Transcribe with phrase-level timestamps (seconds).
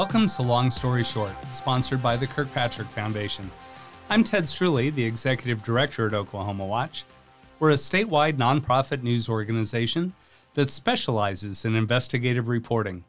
[0.00, 3.50] Welcome to Long Story Short, sponsored by the Kirkpatrick Foundation.
[4.08, 7.04] I'm Ted Streuli, the Executive Director at Oklahoma Watch.
[7.58, 10.14] We're a statewide nonprofit news organization
[10.54, 13.04] that specializes in investigative reporting.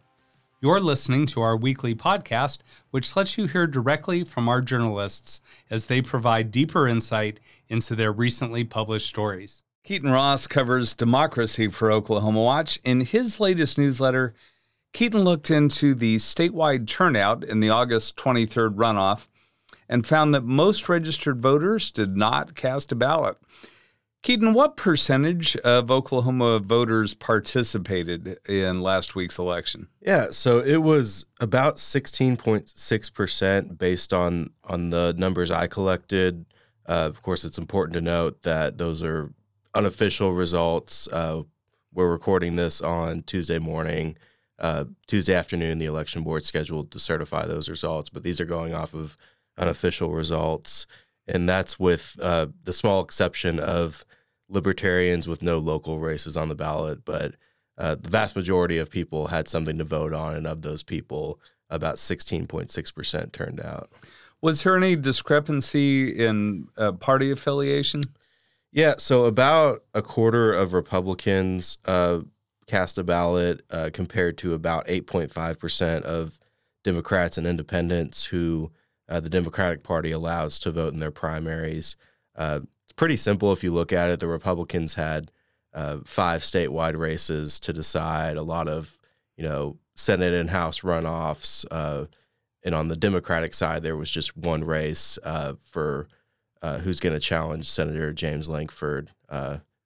[0.60, 2.58] You're listening to our weekly podcast,
[2.90, 5.40] which lets you hear directly from our journalists
[5.70, 7.40] as they provide deeper insight
[7.70, 9.64] into their recently published stories.
[9.86, 12.80] Keaton Ross covers democracy for Oklahoma Watch.
[12.84, 14.36] In his latest newsletter,
[14.94, 19.28] Keaton looked into the statewide turnout in the August 23rd runoff
[19.88, 23.38] and found that most registered voters did not cast a ballot.
[24.22, 29.88] Keaton, what percentage of Oklahoma voters participated in last week's election?
[30.00, 36.46] Yeah, so it was about 16.6% based on on the numbers I collected.
[36.88, 39.34] Uh, of course, it's important to note that those are
[39.74, 41.08] unofficial results.
[41.08, 41.42] Uh,
[41.92, 44.18] we're recording this on Tuesday morning.
[44.62, 48.74] Uh, Tuesday afternoon, the election board scheduled to certify those results, but these are going
[48.74, 49.18] off of
[49.58, 50.88] unofficial results
[51.28, 54.06] and that's with uh, the small exception of
[54.50, 57.06] libertarians with no local races on the ballot.
[57.06, 57.36] But
[57.78, 61.40] uh, the vast majority of people had something to vote on, and of those people,
[61.70, 63.90] about 16.6% turned out.
[64.42, 68.02] Was there any discrepancy in uh, party affiliation?
[68.72, 72.22] Yeah, so about a quarter of Republicans uh,
[72.68, 76.40] cast a ballot uh, compared to about 8.5% of
[76.84, 78.72] Democrats and independents who
[79.10, 81.98] uh, the Democratic Party allows to vote in their primaries.
[82.36, 84.20] Uh, it's pretty simple if you look at it.
[84.20, 85.32] The Republicans had
[85.74, 88.98] uh, five statewide races to decide, a lot of
[89.38, 92.06] you know Senate and House runoffs, uh,
[92.64, 96.08] and on the Democratic side there was just one race uh, for
[96.84, 99.12] who's going to challenge Senator James Lankford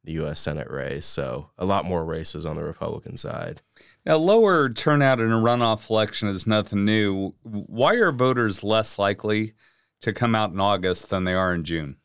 [0.05, 0.39] the U.S.
[0.39, 1.05] Senate race.
[1.05, 3.61] So a lot more races on the Republican side.
[4.05, 7.33] Now, lower turnout in a runoff election is nothing new.
[7.43, 9.53] Why are voters less likely
[10.01, 11.97] to come out in August than they are in June?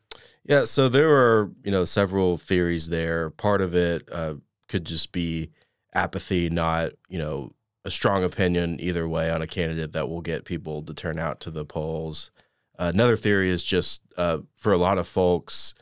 [0.43, 3.29] Yeah, so there are you know several theories there.
[3.29, 4.35] Part of it uh,
[4.67, 5.51] could just be
[5.93, 7.53] apathy, not you know
[7.85, 11.39] a strong opinion either way on a candidate that will get people to turn out
[11.41, 12.31] to the polls.
[12.77, 15.73] Uh, another theory is just uh, for a lot of folks,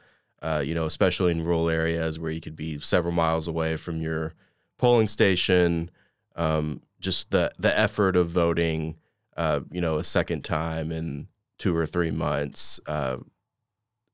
[0.41, 4.01] uh, you know, especially in rural areas where you could be several miles away from
[4.01, 4.33] your
[4.77, 5.89] polling station.
[6.35, 8.95] Um, just the the effort of voting,
[9.37, 11.27] uh, you know, a second time in
[11.57, 12.79] two or three months.
[12.85, 13.17] Uh,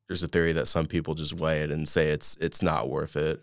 [0.07, 3.15] there's a theory that some people just weigh it and say it's it's not worth
[3.15, 3.41] it.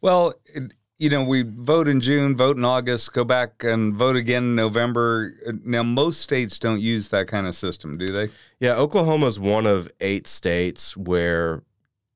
[0.00, 4.16] Well, it, you know, we vote in June, vote in August, go back and vote
[4.16, 5.32] again in November.
[5.64, 8.30] Now, most states don't use that kind of system, do they?
[8.58, 11.62] Yeah, Oklahoma is one of eight states where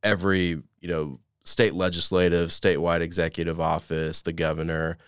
[0.03, 4.99] every you know state legislative, statewide executive office, the governor,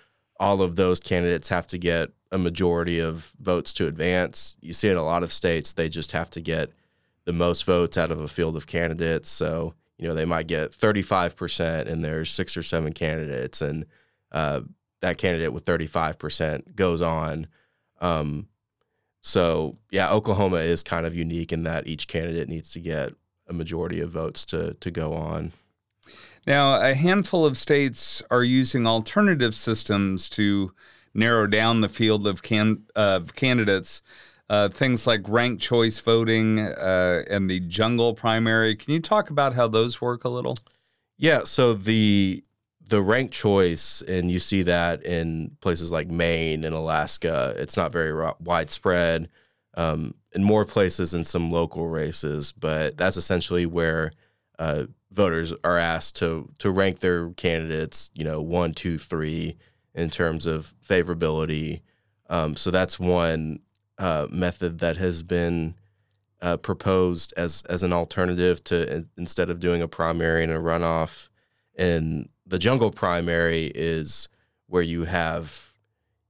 [0.41, 4.57] all of those candidates have to get a majority of votes to advance.
[4.61, 6.71] You see in a lot of states, they just have to get
[7.25, 9.31] the most votes out of a field of candidates.
[9.31, 13.87] So, you know, they might get 35% and there's six or seven candidates, and
[14.33, 14.63] uh,
[15.01, 17.47] that candidate with 35% goes on.
[18.01, 18.49] Um,
[19.21, 23.15] so, yeah, Oklahoma is kind of unique in that each candidate needs to get
[23.49, 25.53] a majority of votes to to go on.
[26.47, 30.73] Now, a handful of states are using alternative systems to
[31.15, 34.03] narrow down the field of can of candidates.
[34.51, 38.77] Uh, things like ranked choice voting uh, and the jungle primary.
[38.77, 40.59] Can you talk about how those work a little?
[41.17, 41.45] Yeah.
[41.45, 42.45] So the
[42.87, 47.55] the ranked choice, and you see that in places like Maine and Alaska.
[47.57, 49.31] It's not very widespread
[49.77, 54.13] um, in more places in some local races, but that's essentially where
[54.59, 59.57] uh, voters are asked to to rank their candidates, you know, one, two, three
[59.95, 61.81] in terms of favorability.
[62.29, 63.61] Um, so that's one
[63.99, 65.75] uh, method that has been
[66.41, 71.29] uh, proposed as as an alternative to instead of doing a primary and a runoff.
[71.77, 74.29] And the jungle primary is
[74.67, 75.74] where you have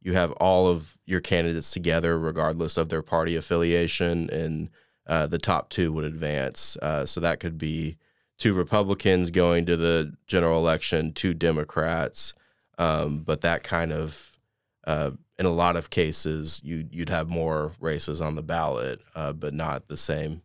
[0.05, 4.69] you have all of your candidates together, regardless of their party affiliation, and
[5.07, 6.77] uh, the top two would advance.
[6.81, 7.97] Uh, so that could be
[8.39, 12.35] two Republicans going to the general election, two Democrats.
[12.77, 14.39] Um, but that kind of,
[14.87, 19.33] uh, in a lot of cases, you you'd have more races on the ballot, uh,
[19.33, 20.43] but not the same.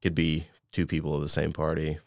[0.00, 1.98] Could be two people of the same party.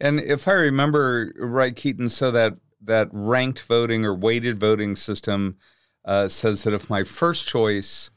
[0.00, 5.56] And if I remember right, Keaton, so that that ranked voting or weighted voting system
[6.04, 8.10] uh, says that if my first choice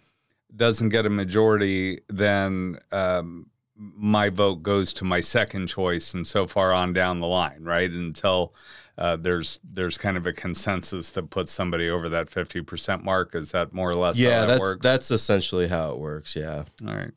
[0.55, 3.47] doesn't get a majority, then um,
[3.77, 7.89] my vote goes to my second choice and so far on down the line, right?
[7.89, 8.53] Until
[8.97, 13.35] uh, there's there's kind of a consensus that puts somebody over that 50% mark.
[13.35, 14.83] Is that more or less yeah, how that that's works?
[14.83, 16.35] that's essentially how it works.
[16.35, 16.63] Yeah.
[16.87, 17.11] All right.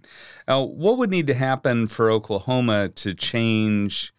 [0.46, 4.12] Now, what would need to happen for Oklahoma to change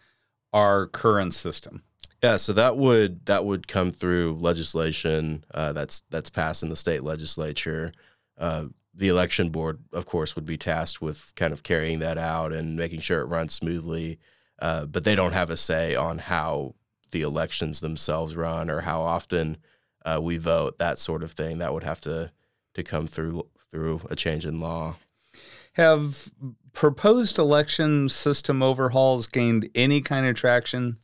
[0.51, 1.83] our current system?
[2.23, 6.75] Yeah, so that would that would come through legislation uh, that's that's passed in the
[6.75, 7.91] state legislature.
[8.37, 12.51] Uh, the election board, of course, would be tasked with kind of carrying that out
[12.51, 14.19] and making sure it runs smoothly.
[14.59, 16.75] Uh, but they don't have a say on how
[17.11, 19.57] the elections themselves run or how often
[20.05, 21.57] uh, we vote, that sort of thing.
[21.57, 22.31] That would have to
[22.75, 24.97] to come through through a change in law.
[25.73, 26.29] Have
[26.73, 30.97] proposed election system overhauls gained any kind of traction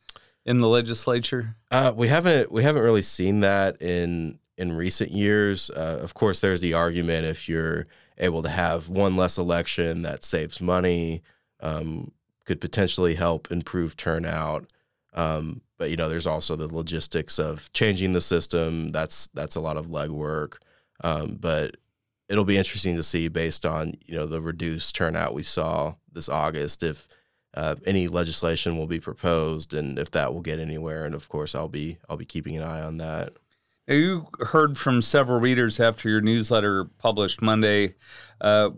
[0.48, 1.56] in the legislature?
[1.70, 5.70] Uh, we haven't we haven't really seen that in in recent years.
[5.70, 7.86] Uh, of course, there's the argument if you're
[8.18, 11.22] able to have one less election that saves money,
[11.60, 12.12] um,
[12.46, 14.66] could potentially help improve turnout.
[15.14, 18.92] Um, but you know, there's also the logistics of changing the system.
[18.92, 20.56] That's that's a lot of legwork.
[21.04, 21.78] Um, but
[22.30, 26.30] it'll be interesting to see based on you know the reduced turnout we saw this
[26.30, 27.08] August if
[27.58, 31.06] uh, any legislation will be proposed and if that will get anywhere.
[31.06, 33.34] And of course, I'll be I'll be keeping an eye on that.
[33.88, 37.96] Now, you heard from several readers after your newsletter published Monday.
[38.40, 38.70] Uh,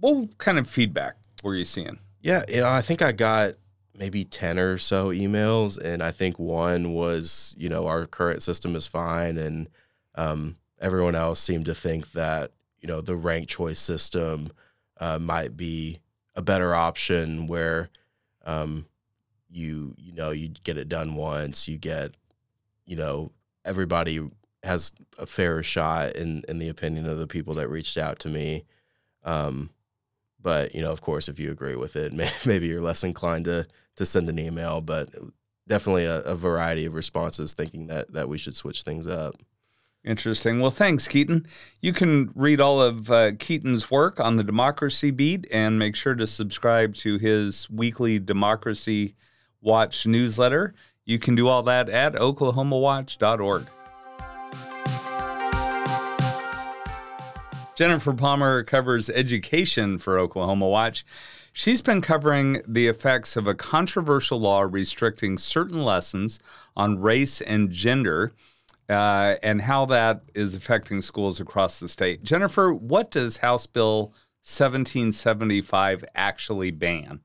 [0.00, 1.98] what kind of feedback were you seeing?
[2.20, 3.54] Yeah, you know, I think I got
[3.94, 8.76] maybe 10 or so emails and I think one was, you know, our current system
[8.76, 9.68] is fine and
[10.14, 12.50] um, everyone else seemed to think that,
[12.80, 14.50] you know, the ranked choice system
[15.00, 16.00] uh, might be
[16.34, 17.88] a better option where
[18.46, 18.86] um,
[19.50, 22.14] you you know you get it done once you get
[22.86, 23.30] you know
[23.64, 24.20] everybody
[24.62, 28.28] has a fair shot in in the opinion of the people that reached out to
[28.28, 28.64] me.
[29.24, 29.70] Um,
[30.40, 32.12] but you know of course if you agree with it
[32.46, 33.66] maybe you're less inclined to
[33.96, 35.12] to send an email but
[35.66, 39.34] definitely a, a variety of responses thinking that that we should switch things up
[40.06, 40.60] Interesting.
[40.60, 41.46] Well, thanks, Keaton.
[41.80, 46.14] You can read all of uh, Keaton's work on the Democracy Beat and make sure
[46.14, 49.16] to subscribe to his weekly Democracy
[49.60, 50.74] Watch newsletter.
[51.04, 53.66] You can do all that at oklahomawatch.org.
[57.74, 61.04] Jennifer Palmer covers education for Oklahoma Watch.
[61.52, 66.38] She's been covering the effects of a controversial law restricting certain lessons
[66.76, 68.32] on race and gender
[68.88, 72.22] uh, and how that is affecting schools across the state.
[72.22, 74.12] Jennifer, what does House Bill
[74.42, 77.20] 1775 actually ban?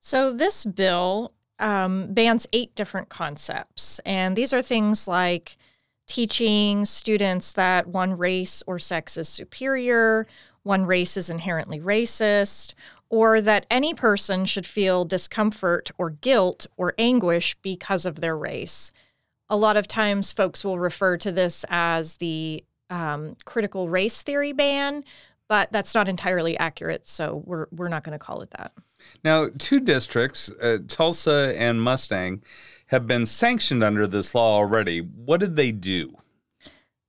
[0.00, 5.56] So, this bill um, bans eight different concepts, and these are things like
[6.08, 10.26] teaching students that one race or sex is superior,
[10.64, 12.74] one race is inherently racist,
[13.08, 18.90] or that any person should feel discomfort or guilt or anguish because of their race
[19.52, 24.54] a lot of times folks will refer to this as the um, critical race theory
[24.54, 25.04] ban,
[25.46, 27.06] but that's not entirely accurate.
[27.06, 28.72] So we're, we're not going to call it that.
[29.22, 32.42] Now, two districts, uh, Tulsa and Mustang,
[32.86, 35.00] have been sanctioned under this law already.
[35.00, 36.16] What did they do?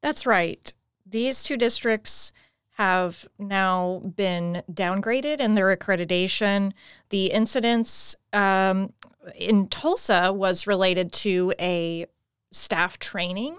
[0.02, 0.74] That's right.
[1.06, 2.34] These two districts
[2.72, 6.74] have now been downgraded in their accreditation.
[7.10, 8.92] The incidents um,
[9.34, 12.08] in Tulsa was related to a
[12.54, 13.58] staff training,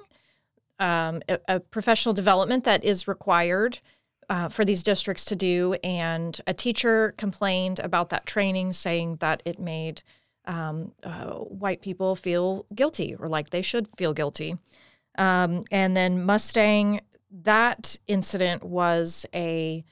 [0.79, 3.81] um, a, a, professional development that is required
[4.29, 5.75] uh, for these districts to do.
[5.85, 10.03] And a teacher complained about that training, saying that it made
[10.47, 14.57] um, uh, white people feel guilty or like they should feel guilty.
[15.17, 19.85] Um, and then Mustang, that incident was a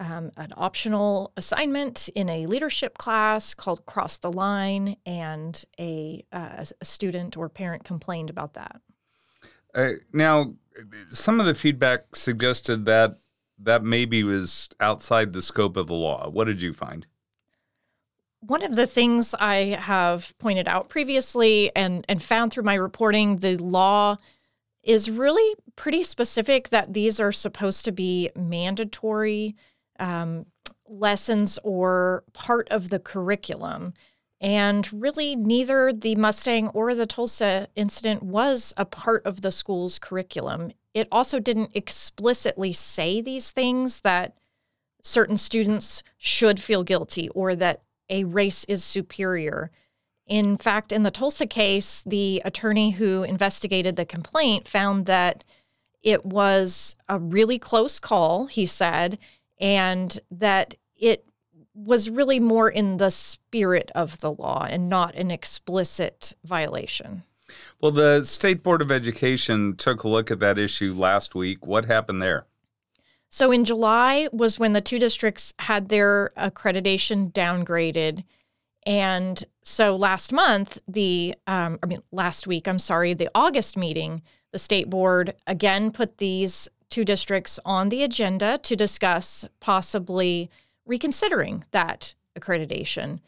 [0.00, 6.64] um, an optional assignment in a leadership class called Cross the Line, and a, uh,
[6.80, 8.80] a student or parent complained about that.
[9.74, 10.54] Uh, now,
[11.10, 13.14] some of the feedback suggested that
[13.62, 16.30] that maybe was outside the scope of the law.
[16.30, 17.06] What did you find?
[18.40, 23.36] One of the things I have pointed out previously and, and found through my reporting,
[23.36, 24.16] the law
[24.82, 29.56] is really pretty specific that these are supposed to be mandatory
[30.00, 30.46] um,
[30.88, 33.94] lessons or part of the curriculum.
[34.40, 39.98] And really, neither the Mustang or the Tulsa incident was a part of the school's
[39.98, 40.72] curriculum.
[40.94, 44.38] It also didn't explicitly say these things that
[45.02, 49.70] certain students should feel guilty or that a race is superior.
[50.26, 55.44] In fact, in the Tulsa case, the attorney who investigated the complaint found that
[56.02, 59.18] it was a really close call, he said,
[59.60, 61.26] and that it
[61.74, 67.22] was really more in the spirit of the law and not an explicit violation.
[67.80, 71.66] Well, the State Board of Education took a look at that issue last week.
[71.66, 72.46] What happened there?
[73.28, 78.24] So in July was when the two districts had their accreditation downgraded.
[78.86, 84.22] And so last month, the, um, I mean, last week, I'm sorry, the August meeting,
[84.52, 90.50] the state board again put these two districts on the agenda to discuss possibly
[90.84, 93.20] reconsidering that accreditation.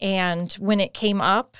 [0.00, 1.56] And when it came up,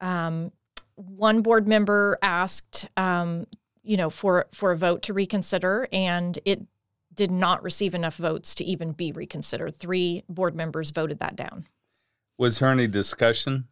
[0.00, 0.52] um,
[0.96, 3.46] one board member asked, um,
[3.82, 6.62] you know, for for a vote to reconsider, and it
[7.14, 9.76] did not receive enough votes to even be reconsidered.
[9.76, 11.66] Three board members voted that down.
[12.38, 13.68] Was there any discussion?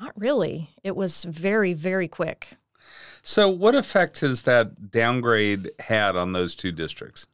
[0.00, 0.70] Not really.
[0.82, 2.54] It was very, very quick.
[3.22, 7.26] So, what effect has that downgrade had on those two districts?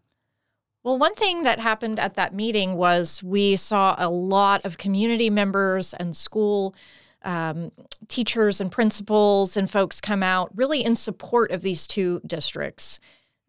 [0.84, 5.28] Well, one thing that happened at that meeting was we saw a lot of community
[5.28, 6.74] members and school
[7.22, 7.72] um,
[8.06, 13.00] teachers and principals and folks come out really in support of these two districts.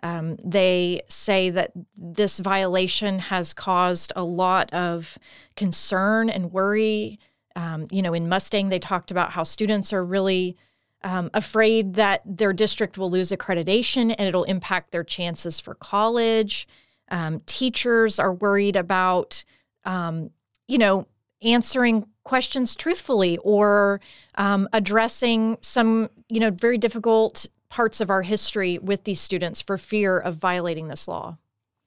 [0.02, 5.18] Um, they say that this violation has caused a lot of
[5.56, 7.20] concern and worry.
[7.56, 10.58] Um, you know, in Mustang, they talked about how students are really
[11.04, 16.68] um, afraid that their district will lose accreditation and it'll impact their chances for college.
[17.10, 19.44] Um, teachers are worried about,
[19.86, 20.32] um,
[20.68, 21.08] you know,
[21.42, 24.02] answering questions truthfully or
[24.36, 29.78] um, addressing some, you know, very difficult parts of our history with these students for
[29.78, 31.38] fear of violating this law.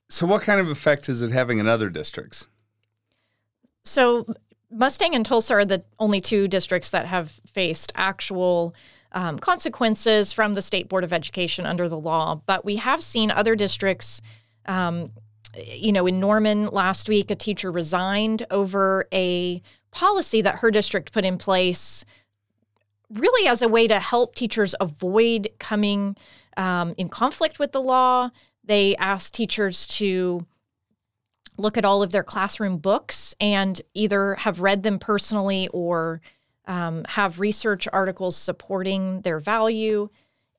[0.08, 2.46] So, what kind of effect is it having in other districts?
[3.84, 4.26] So,
[4.70, 8.74] Mustang and Tulsa are the only two districts that have faced actual
[9.12, 12.40] um, consequences from the State Board of Education under the law.
[12.46, 14.20] But we have seen other districts.
[14.66, 15.12] Um,
[15.56, 21.12] you know, in Norman last week, a teacher resigned over a policy that her district
[21.12, 22.04] put in place
[23.10, 26.16] really as a way to help teachers avoid coming
[26.56, 28.30] um, in conflict with the law.
[28.64, 30.46] They asked teachers to
[31.58, 36.20] look at all of their classroom books and either have read them personally or
[36.66, 40.08] um, have research articles supporting their value.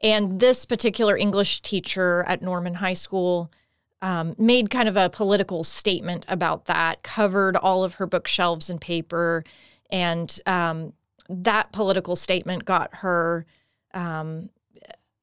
[0.01, 3.51] And this particular English teacher at Norman High School
[4.01, 8.77] um, made kind of a political statement about that, covered all of her bookshelves in
[8.77, 9.45] paper,
[9.89, 10.91] and um,
[11.29, 13.45] that political statement got her.
[13.93, 14.49] Um,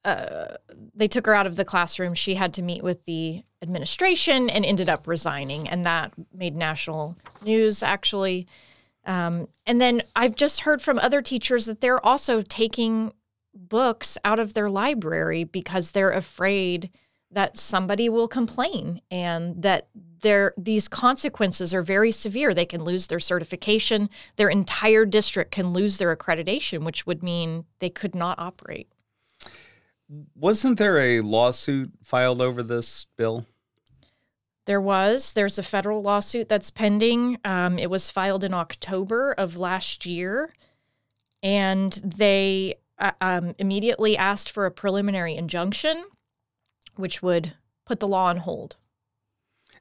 [0.02, 0.54] uh,
[0.94, 2.14] they took her out of the classroom.
[2.14, 7.18] She had to meet with the administration and ended up resigning, and that made national
[7.42, 8.46] news actually.
[9.04, 13.12] Um, and then I've just heard from other teachers that they're also taking
[13.54, 16.90] books out of their library because they're afraid
[17.32, 19.88] that somebody will complain and that
[20.20, 22.52] there these consequences are very severe.
[22.52, 27.64] They can lose their certification, their entire district can lose their accreditation, which would mean
[27.78, 28.88] they could not operate.
[30.34, 33.46] Wasn't there a lawsuit filed over this bill?
[34.66, 35.32] There was.
[35.32, 37.38] There's a federal lawsuit that's pending.
[37.44, 40.54] Um, it was filed in October of last year,
[41.42, 46.04] and they uh, um, immediately asked for a preliminary injunction
[47.00, 48.76] which would put the law on hold.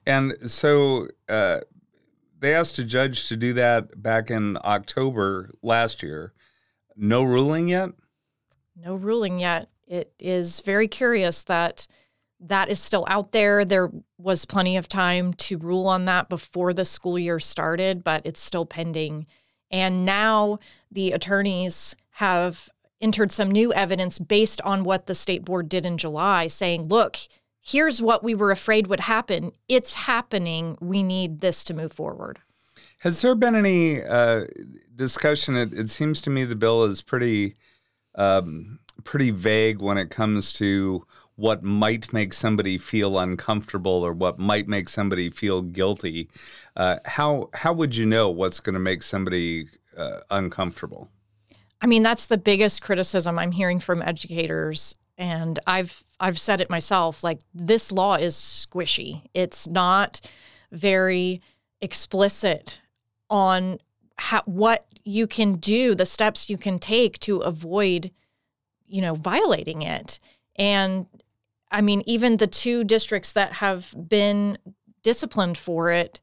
[0.06, 1.60] And so uh,
[2.40, 6.34] they asked a judge to do that back in October last year.
[6.96, 7.92] No ruling yet?
[8.76, 9.70] No ruling yet.
[9.88, 11.88] It is very curious that
[12.40, 13.66] that is still out there.
[13.66, 18.22] There was plenty of time to rule on that before the school year started, but
[18.26, 19.28] it's still pending.
[19.72, 20.60] And now
[20.92, 22.70] the attorneys have
[23.02, 27.18] entered some new evidence based on what the state board did in July, saying, look,
[27.62, 29.52] here's what we were afraid would happen.
[29.68, 30.78] It's happening.
[30.82, 32.40] We need this to move forward.
[33.00, 34.46] Has there been any uh,
[34.94, 35.56] discussion?
[35.56, 37.56] It, it, seems to me the bill is pretty,
[38.16, 41.06] um, pretty vague when it comes to
[41.40, 46.30] what might make somebody feel uncomfortable or what might make somebody feel guilty.
[46.76, 49.68] Uh, how how would you know what's going to make somebody
[49.98, 51.10] uh, uncomfortable?
[51.82, 56.70] I mean, that's the biggest criticism I'm hearing from educators and I've I've said it
[56.70, 59.22] myself like this law is squishy.
[59.34, 60.22] It's not
[60.72, 61.42] very
[61.82, 62.80] explicit
[63.30, 63.80] on
[64.18, 68.12] how, what you can do, the steps you can take to avoid
[68.88, 70.20] you know violating it.
[70.56, 71.06] And
[71.72, 74.58] I mean, even the two districts that have been
[75.04, 76.20] disciplined for it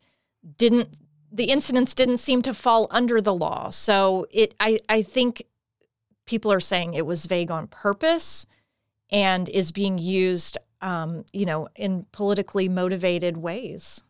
[0.56, 0.96] didn't
[1.32, 3.70] the incidents didn't seem to fall under the law.
[3.70, 5.42] So it I, I think
[6.24, 8.46] people are saying it was vague on purpose
[9.10, 14.02] and is being used um, you know, in politically motivated ways.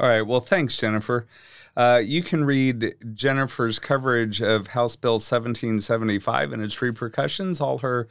[0.00, 0.22] All right.
[0.22, 1.26] Well, thanks, Jennifer.
[1.76, 8.08] Uh, you can read Jennifer's coverage of House Bill 1775 and its repercussions, all her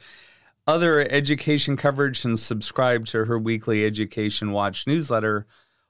[0.66, 5.46] other education coverage, and subscribe to her weekly Education Watch newsletter.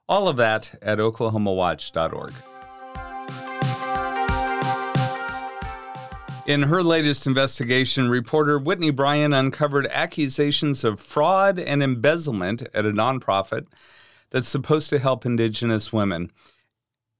[0.08, 2.32] All of that at oklahomawatch.org.
[6.44, 12.90] In her latest investigation, reporter Whitney Bryen uncovered accusations of fraud and embezzlement at a
[12.90, 13.66] nonprofit
[14.30, 16.32] that's supposed to help Indigenous women.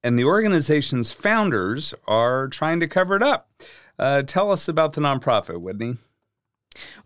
[0.03, 3.49] And the organization's founders are trying to cover it up.
[3.97, 5.95] Uh, tell us about the nonprofit, Whitney.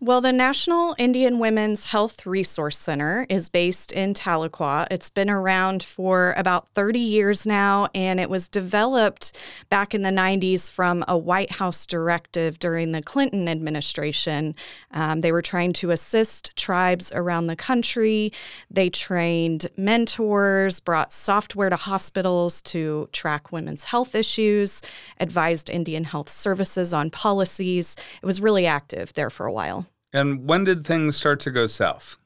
[0.00, 4.86] Well, the National Indian Women's Health Resource Center is based in Tahlequah.
[4.90, 10.10] It's been around for about 30 years now, and it was developed back in the
[10.10, 14.54] 90s from a White House directive during the Clinton administration.
[14.92, 18.32] Um, they were trying to assist tribes around the country.
[18.70, 24.80] They trained mentors, brought software to hospitals to track women's health issues,
[25.20, 27.96] advised Indian Health Services on policies.
[28.22, 29.86] It was really active there for a while while.
[30.12, 32.16] And when did things start to go south?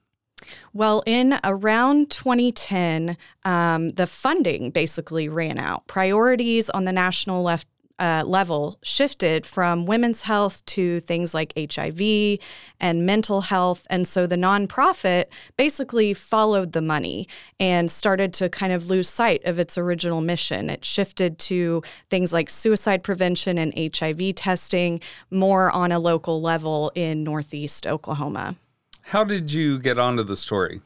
[0.73, 5.87] Well, in around 2010, um, the funding basically ran out.
[5.87, 7.69] Priorities on the national left
[7.99, 12.39] uh, level shifted from women's health to things like HIV
[12.81, 13.87] and mental health.
[13.91, 17.29] And so the nonprofit basically followed the money
[17.61, 20.71] and started to kind of lose sight of its original mission.
[20.71, 26.93] It shifted to things like suicide prevention and HIV testing more on a local level
[26.95, 28.57] in Northeast Oklahoma.
[29.03, 30.81] How did you get onto the story?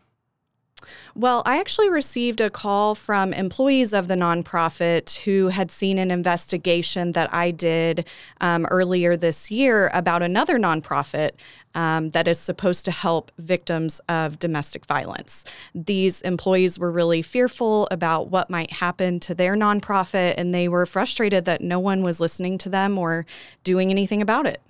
[1.14, 6.10] Well, I actually received a call from employees of the nonprofit who had seen an
[6.10, 8.06] investigation that I did
[8.40, 11.30] um, earlier this year about another nonprofit
[11.74, 15.44] um, that is supposed to help victims of domestic violence.
[15.74, 20.86] These employees were really fearful about what might happen to their nonprofit, and they were
[20.86, 23.26] frustrated that no one was listening to them or
[23.62, 24.60] doing anything about it.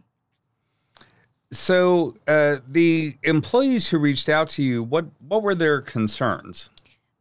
[1.50, 6.70] So uh, the employees who reached out to you, what what were their concerns?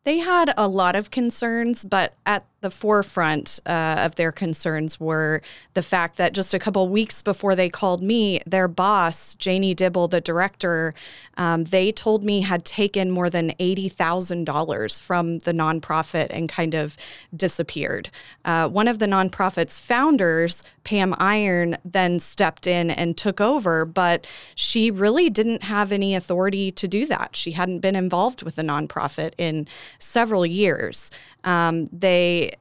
[0.03, 5.39] They had a lot of concerns, but at the forefront uh, of their concerns were
[5.75, 10.07] the fact that just a couple weeks before they called me, their boss, Janie Dibble,
[10.07, 10.95] the director,
[11.37, 16.97] um, they told me had taken more than $80,000 from the nonprofit and kind of
[17.35, 18.09] disappeared.
[18.43, 24.25] Uh, one of the nonprofit's founders, Pam Iron, then stepped in and took over, but
[24.55, 27.35] she really didn't have any authority to do that.
[27.35, 29.67] She hadn't been involved with the nonprofit in
[29.99, 31.11] several years.
[31.43, 32.54] Um, they,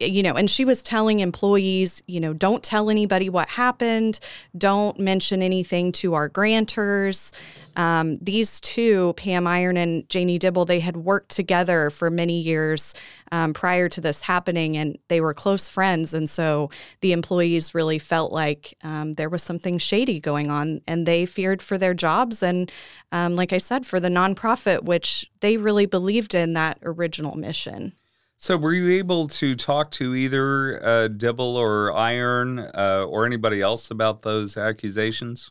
[0.00, 4.18] you know, and she was telling employees, you know, don't tell anybody what happened,
[4.56, 7.32] don't mention anything to our grantors.
[7.76, 12.94] Um, these two, Pam Iron and Janie Dibble, they had worked together for many years
[13.32, 16.12] um, prior to this happening, and they were close friends.
[16.12, 21.06] And so the employees really felt like um, there was something shady going on, and
[21.06, 22.42] they feared for their jobs.
[22.42, 22.72] And
[23.12, 27.92] um, like I said, for the nonprofit, which they really believed in that original mission.
[28.42, 33.60] So, were you able to talk to either uh, Dibble or Iron uh, or anybody
[33.60, 35.50] else about those accusations?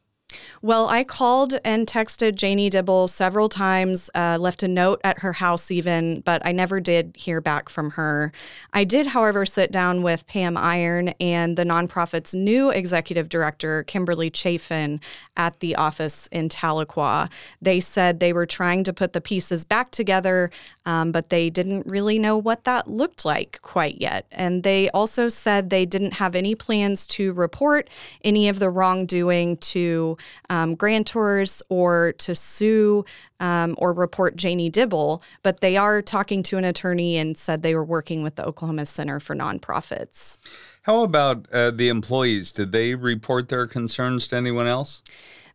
[0.62, 5.34] Well, I called and texted Janie Dibble several times, uh, left a note at her
[5.34, 8.32] house even, but I never did hear back from her.
[8.74, 14.30] I did, however, sit down with Pam Iron and the nonprofit's new executive director, Kimberly
[14.30, 15.00] Chafin,
[15.38, 17.32] at the office in Tahlequah.
[17.62, 20.52] They said they were trying to put the pieces back together,
[20.86, 24.26] um, but they didn't really know what that looked like quite yet.
[24.32, 27.90] And they also said they didn't have any plans to report
[28.24, 30.18] any of the wrongdoing to
[30.50, 33.06] um, grantors or to sue
[33.40, 37.76] um, or report Janie Dibble, but they are talking to an attorney and said they
[37.76, 40.38] were working with the Oklahoma Center for Nonprofits.
[40.84, 42.52] How about uh, the employees?
[42.52, 45.02] Did they report their concerns to anyone else?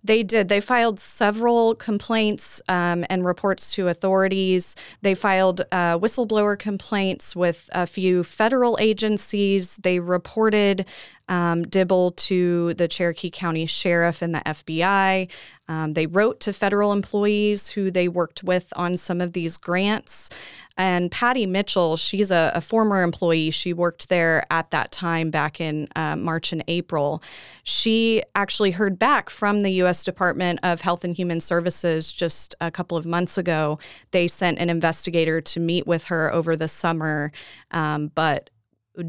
[0.05, 0.51] They did.
[0.51, 4.77] They filed several complaints um, and reports to authorities.
[5.01, 9.79] They filed uh, whistleblower complaints with a few federal agencies.
[9.79, 10.87] They reported
[11.29, 15.31] um, Dibble to the Cherokee County Sheriff and the FBI.
[15.69, 20.31] Um, they wrote to federal employees who they worked with on some of these grants.
[20.77, 23.51] And Patty Mitchell, she's a, a former employee.
[23.51, 27.23] She worked there at that time back in uh, March and April.
[27.63, 30.03] She actually heard back from the U.S.
[30.03, 33.79] Department of Health and Human Services just a couple of months ago.
[34.11, 37.31] They sent an investigator to meet with her over the summer,
[37.71, 38.51] um, but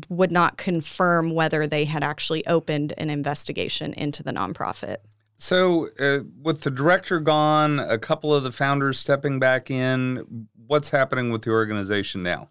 [0.10, 4.98] would not confirm whether they had actually opened an investigation into the nonprofit.
[5.38, 10.92] So, uh, with the director gone, a couple of the founders stepping back in, what's
[10.92, 12.50] happening with the organization now?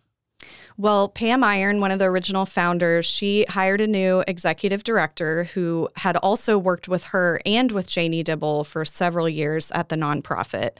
[0.76, 5.88] Well, Pam Iron, one of the original founders, she hired a new executive director who
[5.94, 10.70] had also worked with her and with Janie Dibble for several years at the nonprofit.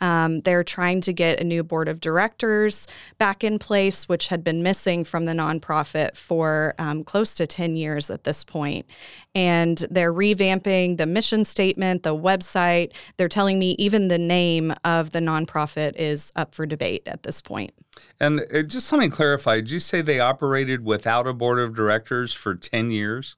[0.00, 2.86] Um, they're trying to get a new board of directors
[3.18, 7.74] back in place, which had been missing from the nonprofit for um, close to 10
[7.74, 8.86] years at this point.
[9.34, 12.92] And they're revamping the mission statement, the website.
[13.16, 17.40] They're telling me even the name of the nonprofit is up for debate at this
[17.40, 17.72] point.
[18.18, 21.74] And uh, just let me clarify did you say they operated without a board of
[21.74, 23.36] directors for 10 years?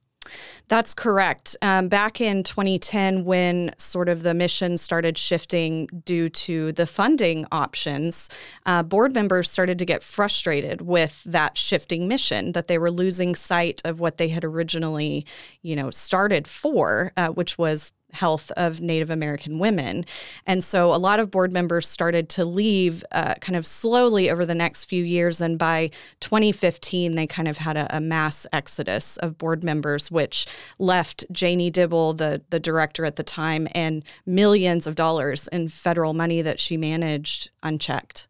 [0.69, 1.55] That's correct.
[1.61, 7.45] Um, back in 2010, when sort of the mission started shifting due to the funding
[7.51, 8.29] options,
[8.65, 13.35] uh, board members started to get frustrated with that shifting mission, that they were losing
[13.35, 15.25] sight of what they had originally,
[15.61, 20.05] you know, started for, uh, which was health of Native American women.
[20.45, 24.45] And so a lot of board members started to leave uh, kind of slowly over
[24.45, 25.41] the next few years.
[25.41, 30.45] And by 2015, they kind of had a, a, mass exodus of board members, which
[30.77, 36.13] left Janie Dibble, the, the director at the time, and millions of dollars in federal
[36.13, 38.27] money that she managed unchecked.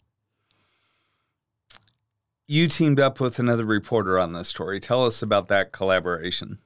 [2.45, 4.79] You teamed up with another reporter on this story.
[4.79, 6.59] Tell us about that collaboration.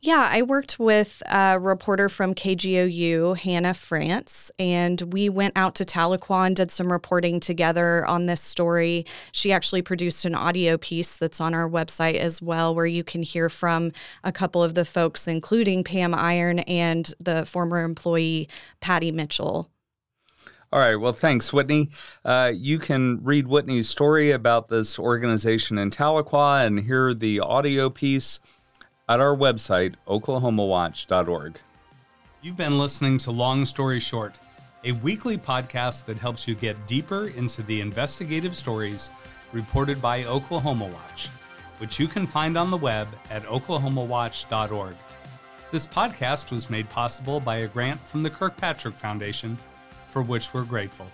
[0.00, 5.84] Yeah, I worked with a reporter from KGOU, Hannah France, and we went out to
[5.84, 9.06] Tahlequah and did some reporting together on this story.
[9.32, 13.22] She actually produced an audio piece that's on our website as well, where you can
[13.22, 18.48] hear from a couple of the folks, including Pam Iron and the former employee
[18.80, 19.70] Patty Mitchell.
[20.74, 20.96] All right.
[20.96, 21.88] Well, thanks, Whitney.
[22.24, 27.88] Uh, you can read Whitney's story about this organization in Tahlequah and hear the audio
[27.88, 28.40] piece
[29.08, 31.58] at our website, oklahomawatch.org.
[32.42, 34.34] You've been listening to Long Story Short,
[34.84, 39.10] a weekly podcast that helps you get deeper into the investigative stories
[39.52, 41.28] reported by Oklahoma Watch,
[41.78, 44.94] which you can find on the web at oklahomawatch.org.
[45.70, 49.58] This podcast was made possible by a grant from the Kirkpatrick Foundation,
[50.08, 51.06] for which we're grateful.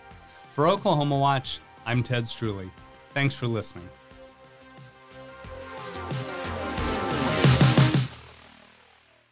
[0.53, 2.71] For Oklahoma Watch, I'm Ted Streuli.
[3.15, 3.89] Thanks for listening.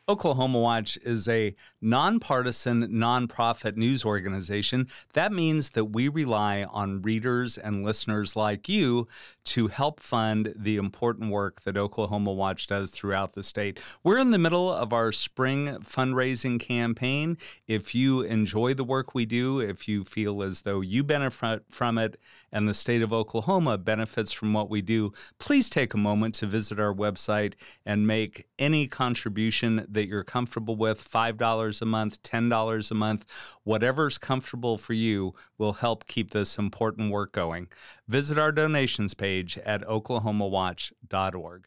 [0.09, 4.89] Oklahoma Watch is a nonpartisan, nonprofit news organization.
[5.13, 9.07] That means that we rely on readers and listeners like you
[9.45, 13.81] to help fund the important work that Oklahoma Watch does throughout the state.
[14.03, 17.37] We're in the middle of our spring fundraising campaign.
[17.67, 21.99] If you enjoy the work we do, if you feel as though you benefit from
[21.99, 22.19] it
[22.51, 26.47] and the state of Oklahoma benefits from what we do, please take a moment to
[26.47, 27.53] visit our website
[27.85, 34.17] and make any contribution that you're comfortable with $5 a month, $10 a month, whatever's
[34.17, 37.67] comfortable for you will help keep this important work going.
[38.07, 41.67] Visit our donations page at oklahomawatch.org.